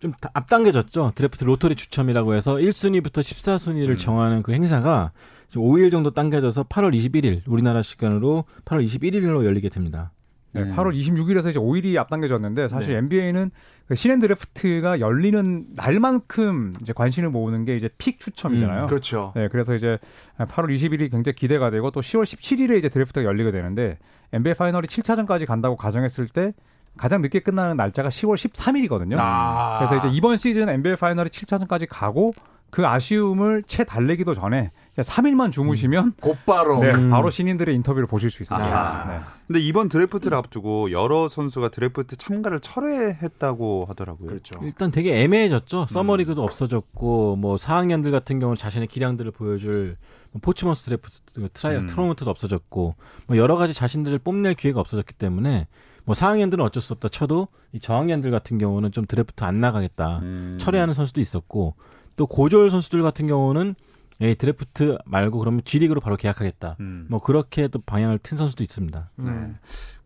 [0.00, 1.12] 좀 다- 앞당겨졌죠.
[1.14, 3.96] 드래프트 로터리 추첨이라고 해서 1순위부터 14순위를 음.
[3.96, 5.12] 정하는 그 행사가
[5.46, 10.10] 지금 5일 정도 당겨져서 8월 21일 우리나라 시간으로 8월 21일로 열리게 됩니다.
[10.56, 10.76] 네, 음.
[10.76, 12.98] 8월 26일에서 이제 5일이 앞당겨졌는데 사실 네.
[12.98, 13.50] NBA는
[13.88, 18.82] 그 신인 드래프트가 열리는 날만큼 이제 관심을 모으는 게 이제 픽 추첨이잖아요.
[18.82, 19.32] 음, 그렇죠.
[19.36, 19.98] 네, 그래서 이제
[20.38, 23.98] 8월 20일이 굉장히 기대가 되고 또 10월 17일에 이제 드래프트가 열리게 되는데
[24.32, 26.52] NBA 파이널이 7차전까지 간다고 가정했을 때
[26.96, 29.16] 가장 늦게 끝나는 날짜가 10월 13일이거든요.
[29.18, 29.78] 아.
[29.78, 32.32] 그래서 이제 이번 시즌 NBA 파이널이 7차전까지 가고
[32.70, 37.10] 그 아쉬움을 채 달래기도 전에 3일만 주무시면 곧바로 네, 음.
[37.10, 38.66] 바로 신인들의 인터뷰를 보실 수 있습니다.
[38.66, 39.08] 아.
[39.08, 39.20] 네.
[39.46, 44.28] 근데 이번 드래프트를 앞두고 여러 선수가 드래프트 참가를 철회했다고 하더라고요.
[44.28, 44.56] 그렇죠.
[44.62, 45.86] 일단 되게 애매해졌죠.
[45.88, 49.96] 서머리그도 없어졌고 뭐 4학년들 같은 경우는 자신의 기량들을 보여줄
[50.32, 51.86] 뭐 포츠머스 드래프트 트라이 음.
[51.86, 52.94] 토너먼트도 없어졌고
[53.26, 55.66] 뭐 여러 가지 자신들을 뽐낼 기회가 없어졌기 때문에
[56.04, 60.56] 뭐 4학년들은 어쩔 수 없다 쳐도 이 저학년들 같은 경우는 좀 드래프트 안 나가겠다 음.
[60.58, 61.74] 철회하는 선수도 있었고
[62.16, 63.74] 또 고졸 선수들 같은 경우는
[64.20, 66.76] 에 드래프트 말고 그러면 G리그로 바로 계약하겠다.
[66.80, 67.06] 음.
[67.10, 69.10] 뭐 그렇게 또 방향을 튼 선수도 있습니다.
[69.16, 69.52] 네.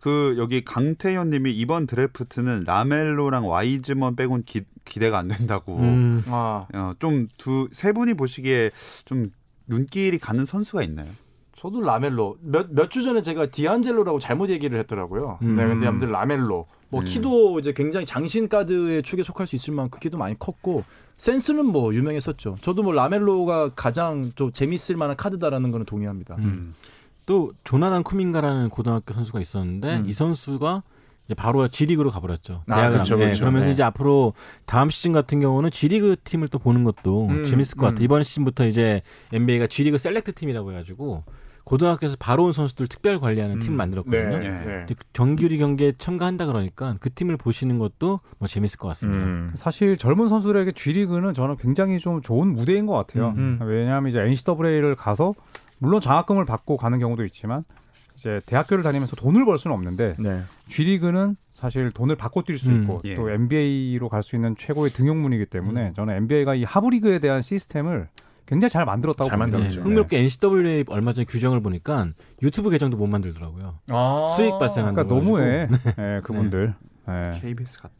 [0.01, 5.79] 그 여기 강태현 님이 이번 드래프트는 라멜로랑 와이즈먼 빼곤 기, 기대가 안 된다고.
[5.79, 8.71] 음, 아, 어, 좀 두 세 분이 보시기에
[9.05, 9.31] 좀
[9.67, 11.09] 눈길이 가는 선수가 있나요?
[11.61, 15.39] 저도 라멜로 몇 몇 주 전에 제가 디안젤로라고 잘못 얘기를 했더라고요.
[15.43, 15.57] 음.
[15.57, 17.05] 네, 근데 아무튼 라멜로 뭐 음.
[17.05, 20.85] 키도 이제 굉장히 장신 가드의 축에 속할 수 있을 만큼 키도 많이 컸고
[21.19, 22.57] 센스는 뭐 유명했었죠.
[22.63, 26.37] 저도 뭐 라멜로가 가장 좀 재밌을 만한 카드다라는 거는 동의합니다.
[26.39, 26.75] 음.
[27.27, 30.05] 또 조나단 쿠민가라는 고등학교 선수가 있었는데 음.
[30.09, 30.83] 이 선수가
[31.27, 32.63] 이제 바로 G리그로 가버렸죠.
[32.71, 33.41] 아, 대학을 그쵸, 안- 네, 그쵸.
[33.41, 33.75] 그러면서 네.
[33.75, 34.33] 이제 앞으로
[34.65, 38.01] 다음 시즌 같은 경우는 G리그 팀을 또 보는 것도 음, 재밌을 것 같아요.
[38.01, 38.05] 음.
[38.05, 39.03] 이번 시즌부터 이제
[39.35, 41.23] NBA가 G리그 셀렉트 팀이라고 해가지고
[41.71, 43.77] 고등학교에서 바로 온 선수들 특별 관리하는 음.
[43.77, 44.39] 만들었거든요.
[44.39, 44.45] 네.
[44.45, 44.51] 예.
[44.51, 44.65] 네.
[44.89, 49.25] 근데 정규리 경기에 참가한다 그러니까 그 팀을 보시는 것도 뭐 재밌을 것 같습니다.
[49.25, 49.53] 음.
[49.55, 53.35] 사실 젊은 선수들에게 G리그는 저는 굉장히 좀 좋은 무대인 것 같아요.
[53.37, 53.61] 음.
[53.63, 55.33] 왜냐하면 이제 NCAA를 가서
[55.79, 57.63] 물론 장학금을 받고 가는 경우도 있지만
[58.17, 60.43] 이제 대학교를 다니면서 돈을 벌 수는 없는데 네.
[60.67, 63.15] G리그는 사실 돈을 받고 뛸수 음, 있고 예.
[63.15, 68.09] 또 NBA로 갈 수 있는 최고의 등용문이기 때문에 저는 NBA가 이 하브리그에 대한 시스템을
[68.51, 69.59] 굉장히 잘 만들었다고 잘 봅니다.
[69.59, 69.87] 네, 만들었죠.
[69.87, 72.09] 흥미롭게 NCAA 얼마 전에 규정을 보니까
[72.43, 73.79] 유튜브 계정도 못 만들더라고요.
[73.91, 74.27] 아.
[74.37, 75.09] 수익 발생한다고.
[75.09, 75.69] 그러니까 너무해.
[75.99, 76.75] 예, 그분들.
[77.09, 77.39] 예.
[77.41, 77.93] KBS 같.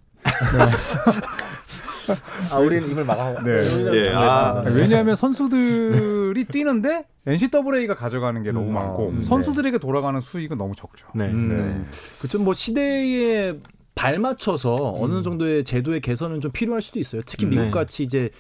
[2.51, 3.45] 아, 우리는 입을 막아.
[3.45, 3.61] 네.
[3.95, 4.65] 예, 아.
[4.67, 11.07] 왜냐하면 선수들이 뛰는데 NCAA가 가져가는 게 너무 음, 많고 음, 선수들에게 돌아가는 수익은 너무 적죠.
[11.15, 11.29] 네.
[11.29, 11.49] 음.
[11.49, 11.81] 네.
[12.21, 13.55] 그쵸 뭐 시대에
[13.95, 15.03] 발맞춰서 음.
[15.03, 17.23] 어느 정도의 제도의 개선은 좀 필요할 수도 있어요.
[17.25, 17.57] 특히 네.
[17.57, 18.31] 미국 같이 이제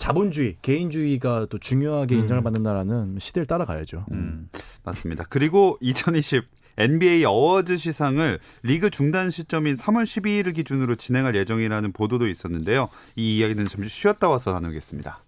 [0.00, 2.20] 자본주의, 개인주의가 또 중요하게 음.
[2.20, 4.06] 인정을 받는 나라는 시대를 따라가야죠.
[4.12, 4.48] 음,
[4.82, 5.26] 맞습니다.
[5.28, 6.42] 그리고 2020
[6.78, 12.88] NBA 어워즈 시상을 리그 중단 시점인 3월 12일을 기준으로 진행할 예정이라는 보도도 있었는데요.
[13.14, 15.22] 이 이야기는 잠시 쉬었다 와서 나누겠습니다.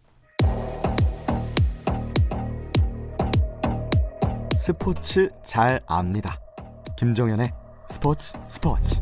[4.56, 6.40] 스포츠 잘 압니다.
[6.98, 7.52] 김정현의
[7.90, 8.94] 스포츠 스포츠.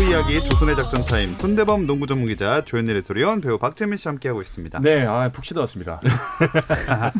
[0.00, 4.28] 프로야구 이야기 조선의 작전 타임 손대범 농구 전문 기자 조현일 해설위원 배우 박재민 씨 함께
[4.28, 4.80] 하고 있습니다.
[4.80, 6.00] 네, 아, 푹 쉬다 왔습니다.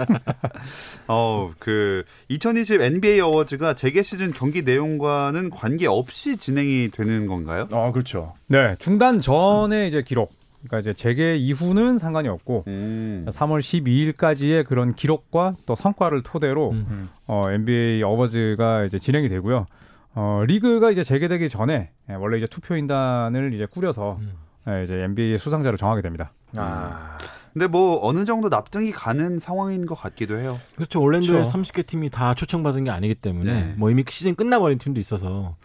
[1.06, 7.68] 어, 그 2020 NBA 어워즈가 재개 시즌 경기 내용과는 관계 없이 진행이 되는 건가요?
[7.72, 8.34] 어, 그렇죠.
[8.46, 10.32] 네, 중단 전에 이제 기록.
[10.62, 13.26] 그러니까 이제 재개 이후는 상관이 없고 음.
[13.28, 17.10] 3월 12일까지의 그런 기록과 또 성과를 토대로 음.
[17.26, 19.66] 어, NBA 어워즈가 이제 진행이 되고요.
[20.14, 24.32] 어, 리그가 이제 재개되기 전에 예, 원래 이제 투표인단을 이제 꾸려서 음.
[24.68, 26.32] 예, 이제 NBA 수상자를 정하게 됩니다.
[26.56, 27.18] 아,
[27.52, 30.58] 근데 뭐 어느 정도 납득이 가는 상황인 것 같기도 해요.
[30.74, 31.00] 그렇죠.
[31.00, 31.50] 올랜도에 그렇죠.
[31.50, 33.74] 30개 팀이 다 초청받은 게 아니기 때문에 네.
[33.76, 35.56] 뭐 이미 시즌 끝나버린 팀도 있어서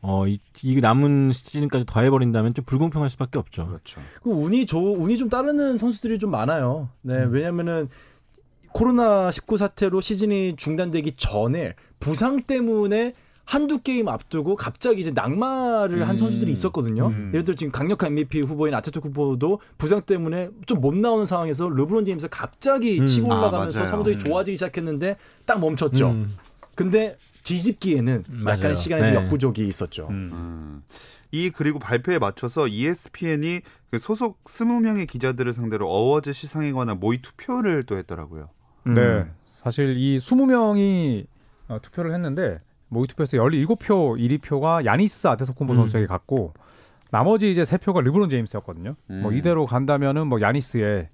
[0.00, 3.66] 어, 이, 이 남은 시즌까지 더해버린다면 좀 불공평할 수밖에 없죠.
[3.66, 4.00] 그렇죠.
[4.22, 6.88] 그 운이 좋 운이 좀 따르는 선수들이 좀 많아요.
[7.02, 7.32] 네, 음.
[7.32, 7.88] 왜냐면은
[8.72, 13.14] 코로나 19 사태로 시즌이 중단되기 전에 부상 때문에
[13.52, 16.16] 한두 게임 앞두고 갑자기 이제 낙마를 한 음.
[16.16, 17.08] 선수들이 있었거든요.
[17.08, 17.30] 음.
[17.34, 22.28] 예를 들어 지금 강력한 MVP 후보인 아테토쿠보도 부상 때문에 좀 못 나오는 상황에서 르브론 제임스
[22.30, 23.04] 갑자기 음.
[23.06, 23.90] 치고 아, 올라가면서 맞아요.
[23.90, 24.18] 성적이 음.
[24.20, 26.08] 좋아지기 시작했는데 딱 멈췄죠.
[26.08, 26.34] 음.
[26.74, 28.56] 근데 뒤집기에는 맞아요.
[28.56, 29.24] 약간의 시간의 좀 네.
[29.24, 30.08] 역부족이 있었죠.
[30.08, 30.82] 음.
[31.30, 33.60] 이 그리고 발표에 맞춰서 ESPN이
[33.90, 38.48] 그 소속 20명의 기자들을 상대로 어워즈 시상에 관한 모의 투표를 또 했더라고요.
[38.86, 38.94] 음.
[38.94, 39.26] 네.
[39.46, 41.26] 사실 이 20명이
[41.68, 42.60] 어, 투표를 했는데
[42.92, 45.76] 모의 투표에서 17표 1위표가 야니스 아테소콤보 음.
[45.78, 46.52] 선수에게 갔고
[47.10, 48.96] 나머지 이제 3표가 르브론 제임스였거든요.
[49.06, 49.36] 뭐 음.
[49.36, 51.08] 이대로 간다면은 뭐 야니스의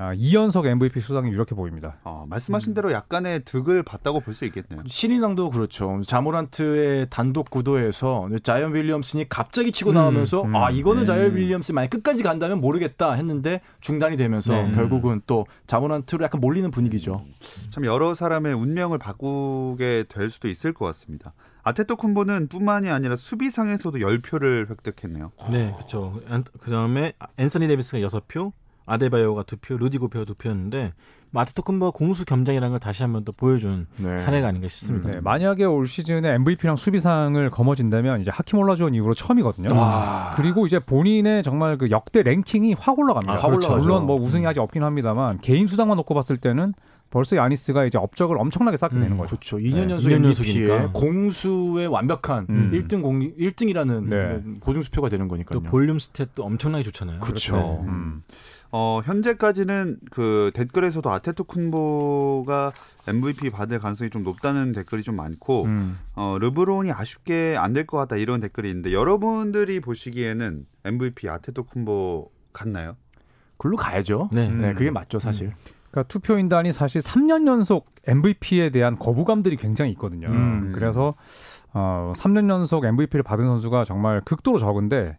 [0.00, 1.98] 아, 2연속 MVP 수상이 유력해 보입니다.
[2.04, 4.82] 어, 말씀하신 대로 약간의 득을 봤다고 볼 수 있겠네요.
[4.86, 6.00] 신인왕도 그렇죠.
[6.06, 10.56] 자모란트의 단독 구도에서 자이언 윌리엄슨이 갑자기 치고 음, 나오면서 음.
[10.56, 11.04] 아 이거는 음.
[11.06, 14.72] 자이언 윌리엄슨이 만약 끝까지 간다면 모르겠다 했는데 중단이 되면서 네.
[14.72, 17.24] 결국은 또 자모란트로 약간 몰리는 분위기죠.
[17.70, 21.34] 참 여러 사람의 운명을 바꾸게 될 수도 있을 것 같습니다.
[21.62, 25.32] 아테토쿤보는 뿐만이 아니라 수비상에서도 10표를 획득했네요.
[25.50, 26.20] 네, 그렇죠.
[26.60, 28.52] 그 다음에 앤서니 데이비스가 6표,
[28.90, 30.92] 아데바요가 2표, 루디 고페가 2표였는데
[31.32, 34.18] 마트토쿤버가 공수 겸장이라는 걸 다시 한번 또 보여준 네.
[34.18, 35.10] 사례가 아닌가 싶습니다.
[35.12, 39.72] 네, 만약에 올 시즌에 MVP랑 수비상을 거머쥔다면 이제 하킴 올라주원 이후로 처음이거든요.
[39.72, 40.32] 와.
[40.34, 43.32] 그리고 이제 본인의 정말 그 역대 랭킹이 확 올라갑니다.
[43.32, 43.76] 아, 확 올라가죠.
[43.78, 46.74] 물론 뭐 우승이 아직 없긴 합니다만 개인 수상만 놓고 봤을 때는
[47.10, 49.30] 벌써 야니스가 이제 업적을 엄청나게 쌓게 음, 되는 거죠.
[49.30, 49.58] 그렇죠.
[49.58, 50.92] 2년 네, 연속 2년 MVP에 연속이니까.
[50.92, 52.70] 공수의 완벽한 음.
[52.72, 54.40] 1등 공 1등이라는 네.
[54.60, 55.60] 보증 수표가 되는 거니까요.
[55.60, 57.20] 또 볼륨 스탯도 엄청나게 좋잖아요.
[57.20, 57.56] 그렇죠.
[57.56, 57.88] 네.
[57.88, 58.22] 음.
[58.72, 62.72] 어, 현재까지는 그 댓글에서도 아테토쿤보가
[63.08, 65.98] MVP 받을 가능성이 좀 높다는 댓글이 좀 많고 음.
[66.14, 72.96] 어, 르브론이 아쉽게 안 될 것 같다 이런 댓글이 있는데 여러분들이 보시기에는 MVP 아테토쿤보 같나요?
[73.56, 74.28] 글로 가야죠.
[74.32, 74.48] 네.
[74.48, 74.60] 음.
[74.60, 75.52] 네, 그게 맞죠, 사실.
[75.90, 80.28] 그러니까 투표인단이 사실 3년 연속 MVP에 대한 거부감들이 굉장히 있거든요.
[80.28, 80.72] 음.
[80.74, 81.14] 그래서
[81.72, 85.16] 어, 3년 연속 MVP를 받은 선수가 정말 극도로 적은데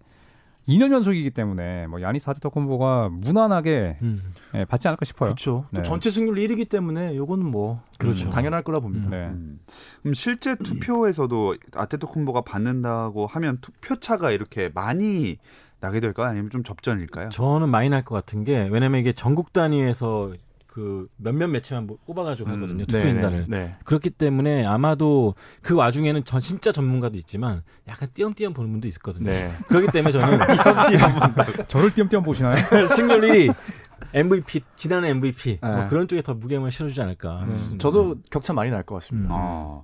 [0.68, 4.18] 2년 연속이기 때문에 뭐 야니스 아테토콤보가 무난하게 음,
[4.56, 5.30] 예, 받지 않을까 싶어요.
[5.30, 5.66] 그렇죠.
[5.74, 5.84] 또 네.
[5.84, 8.26] 전체 승률 1위기 때문에 요거는 뭐 그렇죠.
[8.26, 9.10] 음, 당연할 거라 봅니다.
[9.10, 9.28] 네.
[9.28, 9.60] 음.
[10.02, 15.38] 그럼 실제 투표에서도 아테토쿤보가 받는다고 하면 투표 차가 이렇게 많이
[15.80, 16.28] 나게 될까요?
[16.28, 17.30] 아니면 좀 접전일까요?
[17.30, 20.34] 저는 많이 날 것 같은 게 왜냐면 이게 전국 단위에서
[20.72, 22.56] 그 몇몇 매체만 뭐 꼽아가지고 음.
[22.56, 22.86] 하거든요.
[22.86, 23.46] 네, 투표인단을.
[23.50, 23.76] 네, 네.
[23.84, 29.30] 그렇기 때문에 아마도 그 와중에는 전 진짜 전문가도 있지만 약간 띄엄띄엄 보는 분도 있거든요.
[29.30, 29.52] 네.
[29.68, 30.40] 그렇기 때문에 저는
[31.68, 32.66] 저를 띄엄띄엄 보시나요?
[32.96, 33.54] 승률 1위
[34.14, 35.76] MVP 지난해 MVP 네.
[35.76, 37.46] 뭐 그런 쪽에 더 무게감을 실어주지 않을까.
[37.48, 37.58] 네.
[37.58, 37.82] 싶습니다.
[37.82, 39.28] 저도 격차 많이 날 것 같습니다.
[39.34, 39.40] 음.
[39.40, 39.84] 어.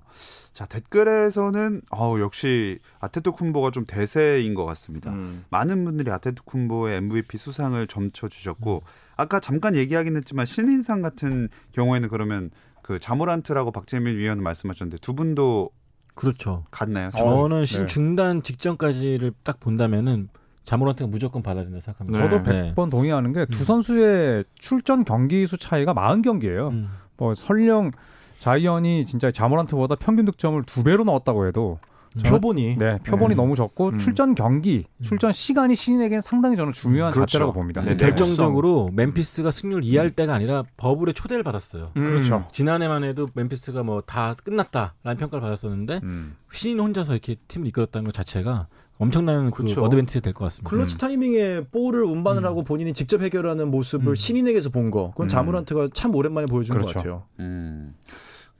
[0.53, 5.11] 자 댓글에서는 어, 역시 아테토쿤보가 좀 대세인 것 같습니다.
[5.11, 5.45] 음.
[5.49, 8.81] 많은 분들이 아테토쿤보의 MVP 수상을 점쳐 주셨고
[9.15, 12.49] 아까 잠깐 얘기하긴 했지만 신인상 같은 경우에는 그러면
[12.81, 15.69] 그 자모란트라고 박재민 위원 말씀하셨는데 두 분도
[16.15, 16.65] 그렇죠.
[16.71, 17.11] 같나요?
[17.11, 17.85] 저는 신 네.
[17.85, 20.29] 중단 직전까지를 딱 본다면은
[20.67, 22.19] 자모란트가 무조건 받아야 된다 생각합니다.
[22.19, 22.29] 네.
[22.29, 22.73] 저도 네.
[22.75, 23.63] 100번 동의하는 게두 음.
[23.63, 26.71] 선수의 출전 경기 수 차이가 40경기예요.
[26.71, 26.89] 음.
[27.15, 27.91] 뭐 설령
[28.39, 31.79] 자이언이 진짜 자모란트보다 평균 득점을 두 배로 넣었다고 해도
[32.25, 33.35] 표본이 네, 표본이 네.
[33.35, 33.97] 너무 적고 음.
[33.97, 37.31] 출전 경기, 출전 시간이 신인에게는 상당히 저는 중요한 그렇죠.
[37.31, 37.81] 잣대라고 봅니다.
[37.81, 37.97] 네, 네.
[37.97, 41.91] 결정적으로 멤피스가 승률 2할 때가 아니라 버블의 초대를 받았어요.
[41.95, 42.03] 음.
[42.03, 42.45] 그렇죠.
[42.51, 46.35] 지난해만 해도 멤피스가 뭐 다 끝났다라는 평가를 받았었는데 음.
[46.51, 48.67] 신인 혼자서 이렇게 팀을 이끌었다는 것 자체가
[48.99, 49.63] 엄청난 그.
[49.79, 50.69] 어드밴티지 될 것 같습니다.
[50.69, 50.97] 클러치 음.
[50.97, 54.15] 타이밍에 볼을 운반을 하고 본인이 직접 해결하는 모습을 음.
[54.15, 55.11] 신인에게서 본 거.
[55.11, 55.29] 그건 음.
[55.29, 56.93] 자모란트가 참 오랜만에 보여준 그렇죠.
[56.93, 57.23] 것 같아요.
[57.39, 57.93] 음.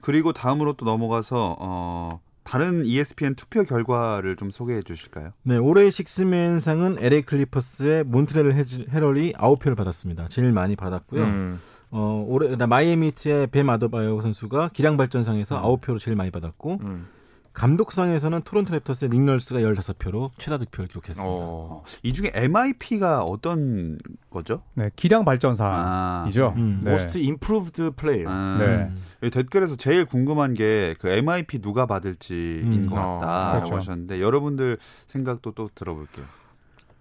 [0.01, 5.31] 그리고 다음으로 또 넘어가서 어, 다른 ESPN 투표 결과를 좀 소개해 주실까요?
[5.43, 10.27] 네, 올해 식스맨상은 LA 클리퍼스의 몬트레일 헤즈- 해럴이 9표를 받았습니다.
[10.27, 11.23] 제일 많이 받았고요.
[11.23, 11.59] 음.
[11.89, 17.07] 어, 올해 그다음 마이애미 히트의 뱀 아데바요 선수가 기량 발전상에서 9표로 제일 많이 받았고 음.
[17.57, 21.23] 감독상에서는 토론토 랩터스의 닉 널스가 15표로 최다 득표를 기록했습니다.
[21.27, 21.83] 어.
[22.03, 23.97] 이 중에 MIP가 어떤
[24.29, 24.61] 거죠?
[24.75, 26.53] 네, 기량 아, 발전상이죠.
[26.55, 26.81] 음.
[26.83, 26.91] 네.
[26.91, 28.27] Most Improved Player.
[28.29, 28.91] 아, 네.
[29.23, 32.89] 여기 댓글에서 제일 궁금한 게 그 MIP 누가 받을지인 음.
[32.91, 33.75] 것 어, 같다라고 그렇죠.
[33.77, 36.25] 하셨는데 여러분들 생각도 또 들어볼게요.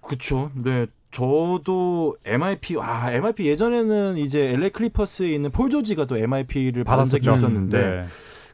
[0.01, 0.51] 그렇죠.
[0.55, 0.87] 네.
[1.11, 7.31] 저도 MIP 아 MIP 예전에는 이제 LA 클리퍼스에 있는 폴 조지가 또 MIP를 받은 적이.
[7.31, 8.03] 있었는데 네.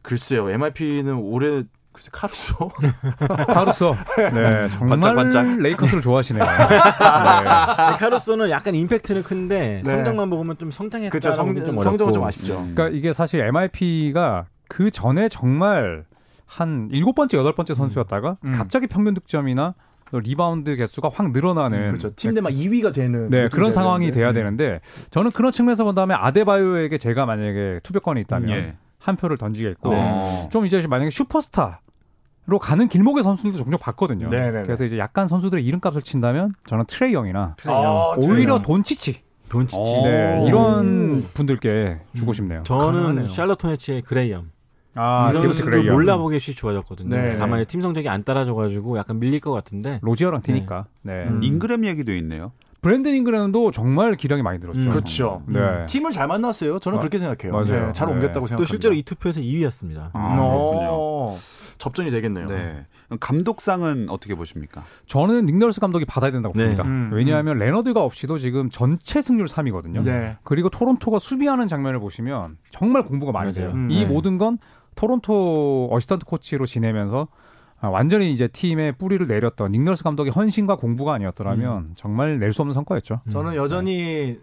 [0.02, 2.70] 글쎄요 MIP는 올해 글쎄 카루소
[3.52, 3.94] 카루소.
[4.32, 5.58] 네, 정말 반짝반짝.
[5.60, 6.42] 레이커스를 좋아하시네요.
[6.44, 6.50] 네.
[6.50, 9.90] 네, 카로스는 약간 임팩트는 큰데 네.
[9.90, 11.32] 성적만 보면 좀 성장했다는 그렇죠.
[11.32, 12.12] 성, 좀 성적은.
[12.14, 12.54] 좀 아쉽죠.
[12.56, 16.04] 그러니까 이게 사실 MIP가 그 전에 정말
[16.46, 18.54] 한 일곱 번째, 여덟 번째 선수였다가 음.
[18.56, 19.74] 갑자기 평균 득점이나
[20.10, 22.14] 또 리바운드 개수가 확 늘어나는 그렇죠.
[22.14, 24.20] 팀 내 막 2위가 되는 네, 그런 상황이 되는데.
[24.20, 28.74] 돼야 되는데 저는 그런 측면에서 본다면 아데바요에게 제가 만약에 투표권이 있다면 예.
[29.02, 30.48] 한 표를 던지겠고 어.
[30.50, 34.28] 좀 이제 만약에 슈퍼스타로 가는 길목의 선수들도 종종 봤거든요.
[34.28, 34.64] 네네네.
[34.64, 39.80] 그래서 이제 약간 선수들의 이름값을 친다면 저는 트레이 영이나 아, 오히려 트레이 돈치치 돈치치.
[39.80, 40.02] 어.
[40.04, 40.48] 네, 오.
[40.48, 42.64] 이런 분들께 주고 싶네요.
[42.64, 43.28] 저는 가능하네요.
[43.28, 44.50] 샬럿 호네츠의 그레이엄.
[44.94, 45.94] 아, 이 선수도 그레이엄.
[45.94, 47.14] 몰라보게 슛이 좋아졌거든요.
[47.14, 47.36] 네.
[47.36, 50.00] 다만 팀 성적이 안 따라줘가지고 약간 밀릴 것 같은데.
[50.02, 50.86] 로지어랑 뛰니까.
[51.02, 51.24] 네.
[51.28, 51.42] 음.
[51.44, 52.50] 잉그램 얘기도 있네요.
[52.82, 54.80] 브랜든 잉그램도 정말 기량이 많이 늘었죠.
[54.80, 54.88] 음.
[54.88, 55.42] 그렇죠.
[55.46, 55.86] 네.
[55.86, 56.80] 팀을 잘 만났어요.
[56.80, 57.52] 저는 아, 그렇게 생각해요.
[57.52, 57.86] 맞아요.
[57.86, 58.14] 네, 잘 네.
[58.14, 58.56] 옮겼다고 생각합니다.
[58.56, 60.10] 또 실제로 이 투표에서 2위였습니다.
[60.12, 60.88] 아, 그렇군요.
[60.90, 61.38] 어,
[61.78, 62.48] 접전이 되겠네요.
[62.48, 62.86] 네.
[63.20, 64.82] 감독상은 어떻게 보십니까?
[65.06, 66.64] 저는 닉 널스 감독이 받아야 된다고 네.
[66.64, 66.82] 봅니다.
[66.82, 70.02] 음, 왜냐하면 레너드가 없이도 지금 전체 승률 3위거든요.
[70.02, 70.36] 네.
[70.42, 73.68] 그리고 토론토가 수비하는 장면을 보시면 정말 공부가 많이 돼요.
[73.68, 73.78] 맞아요.
[73.78, 74.06] 음, 이 네.
[74.06, 74.58] 모든 건
[74.96, 77.41] 토론토 assistant 코치로 지내면서 아,
[77.90, 82.72] 완전히 이제 팀의 뿌리를 내렸던 닉 널스 감독의 헌신과 공부가 아니었더라면 정말 낼 수 없는
[82.74, 83.20] 성과였죠.
[83.30, 84.38] 저는 여전히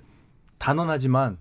[0.58, 1.38] 단언하지만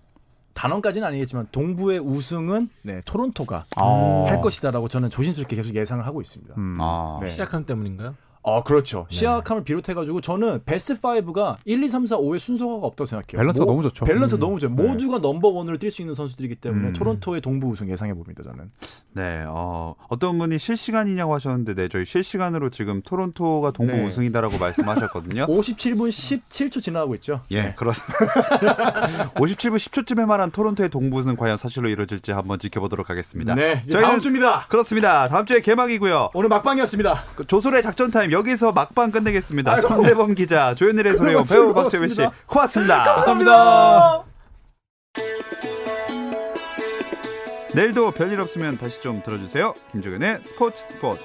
[0.55, 6.55] 단언까지는 아니겠지만 동부의 우승은 네, 토론토가 할 것이다라고 저는 조심스럽게 계속 예상을 하고 있습니다.
[6.59, 6.77] 음.
[6.81, 7.29] 아, 네.
[7.29, 8.15] 시아캄 때문인가요?
[8.43, 9.07] 어, 그렇죠.
[9.11, 13.39] 시아캄을 비롯해가지고 저는 베스트 5가 1, 2, 3, 4, 5의 순서가 없다고 생각해요.
[13.41, 14.05] 밸런스가 모- 너무 좋죠.
[14.07, 14.41] 밸런스 음.
[14.41, 14.75] 너무 좋아요.
[14.75, 14.83] 네.
[14.83, 16.93] 모두가 넘버 원으로 뛸 수 있는 선수들이기 때문에 음.
[16.95, 18.43] 토론토의 동부 우승 예상해 봅니다.
[18.43, 18.71] 저는.
[19.13, 19.45] 네.
[19.49, 24.07] 어, 어떤 분이 실시간이냐고 하셨는데, 네, 저희 실시간으로 지금 토론토가 동부 네.
[24.07, 25.47] 우승이다라고 말씀하셨거든요.
[25.47, 27.41] 57분 17초 지나가고 있죠.
[27.51, 27.75] 예, 네.
[27.77, 27.93] 그렇
[29.35, 33.55] 57분 10초쯤에 말한 토론토의 동부 우승 과연 사실로 이루어질지 한번 지켜보도록 하겠습니다.
[33.55, 34.67] 네, 저희는- 다음 주입니다.
[34.69, 35.29] 그렇습니다.
[35.29, 36.31] 다음 주에 개막이고요.
[36.35, 37.25] 오늘 막방이었습니다.
[37.37, 39.73] 그 조솔의 작전 타임 여기서 막방 끝내겠습니다.
[39.75, 39.89] 아이고.
[39.89, 42.27] 손대범 기자, 조현일의 소리용 배우 박재민 씨.
[42.47, 43.05] 고맙습니다.
[43.05, 44.25] 감사합니다.
[47.75, 49.75] 내일도 별일 없으면 다시 좀 들어주세요.
[49.93, 51.23] 김종현의 스포츠 스포츠.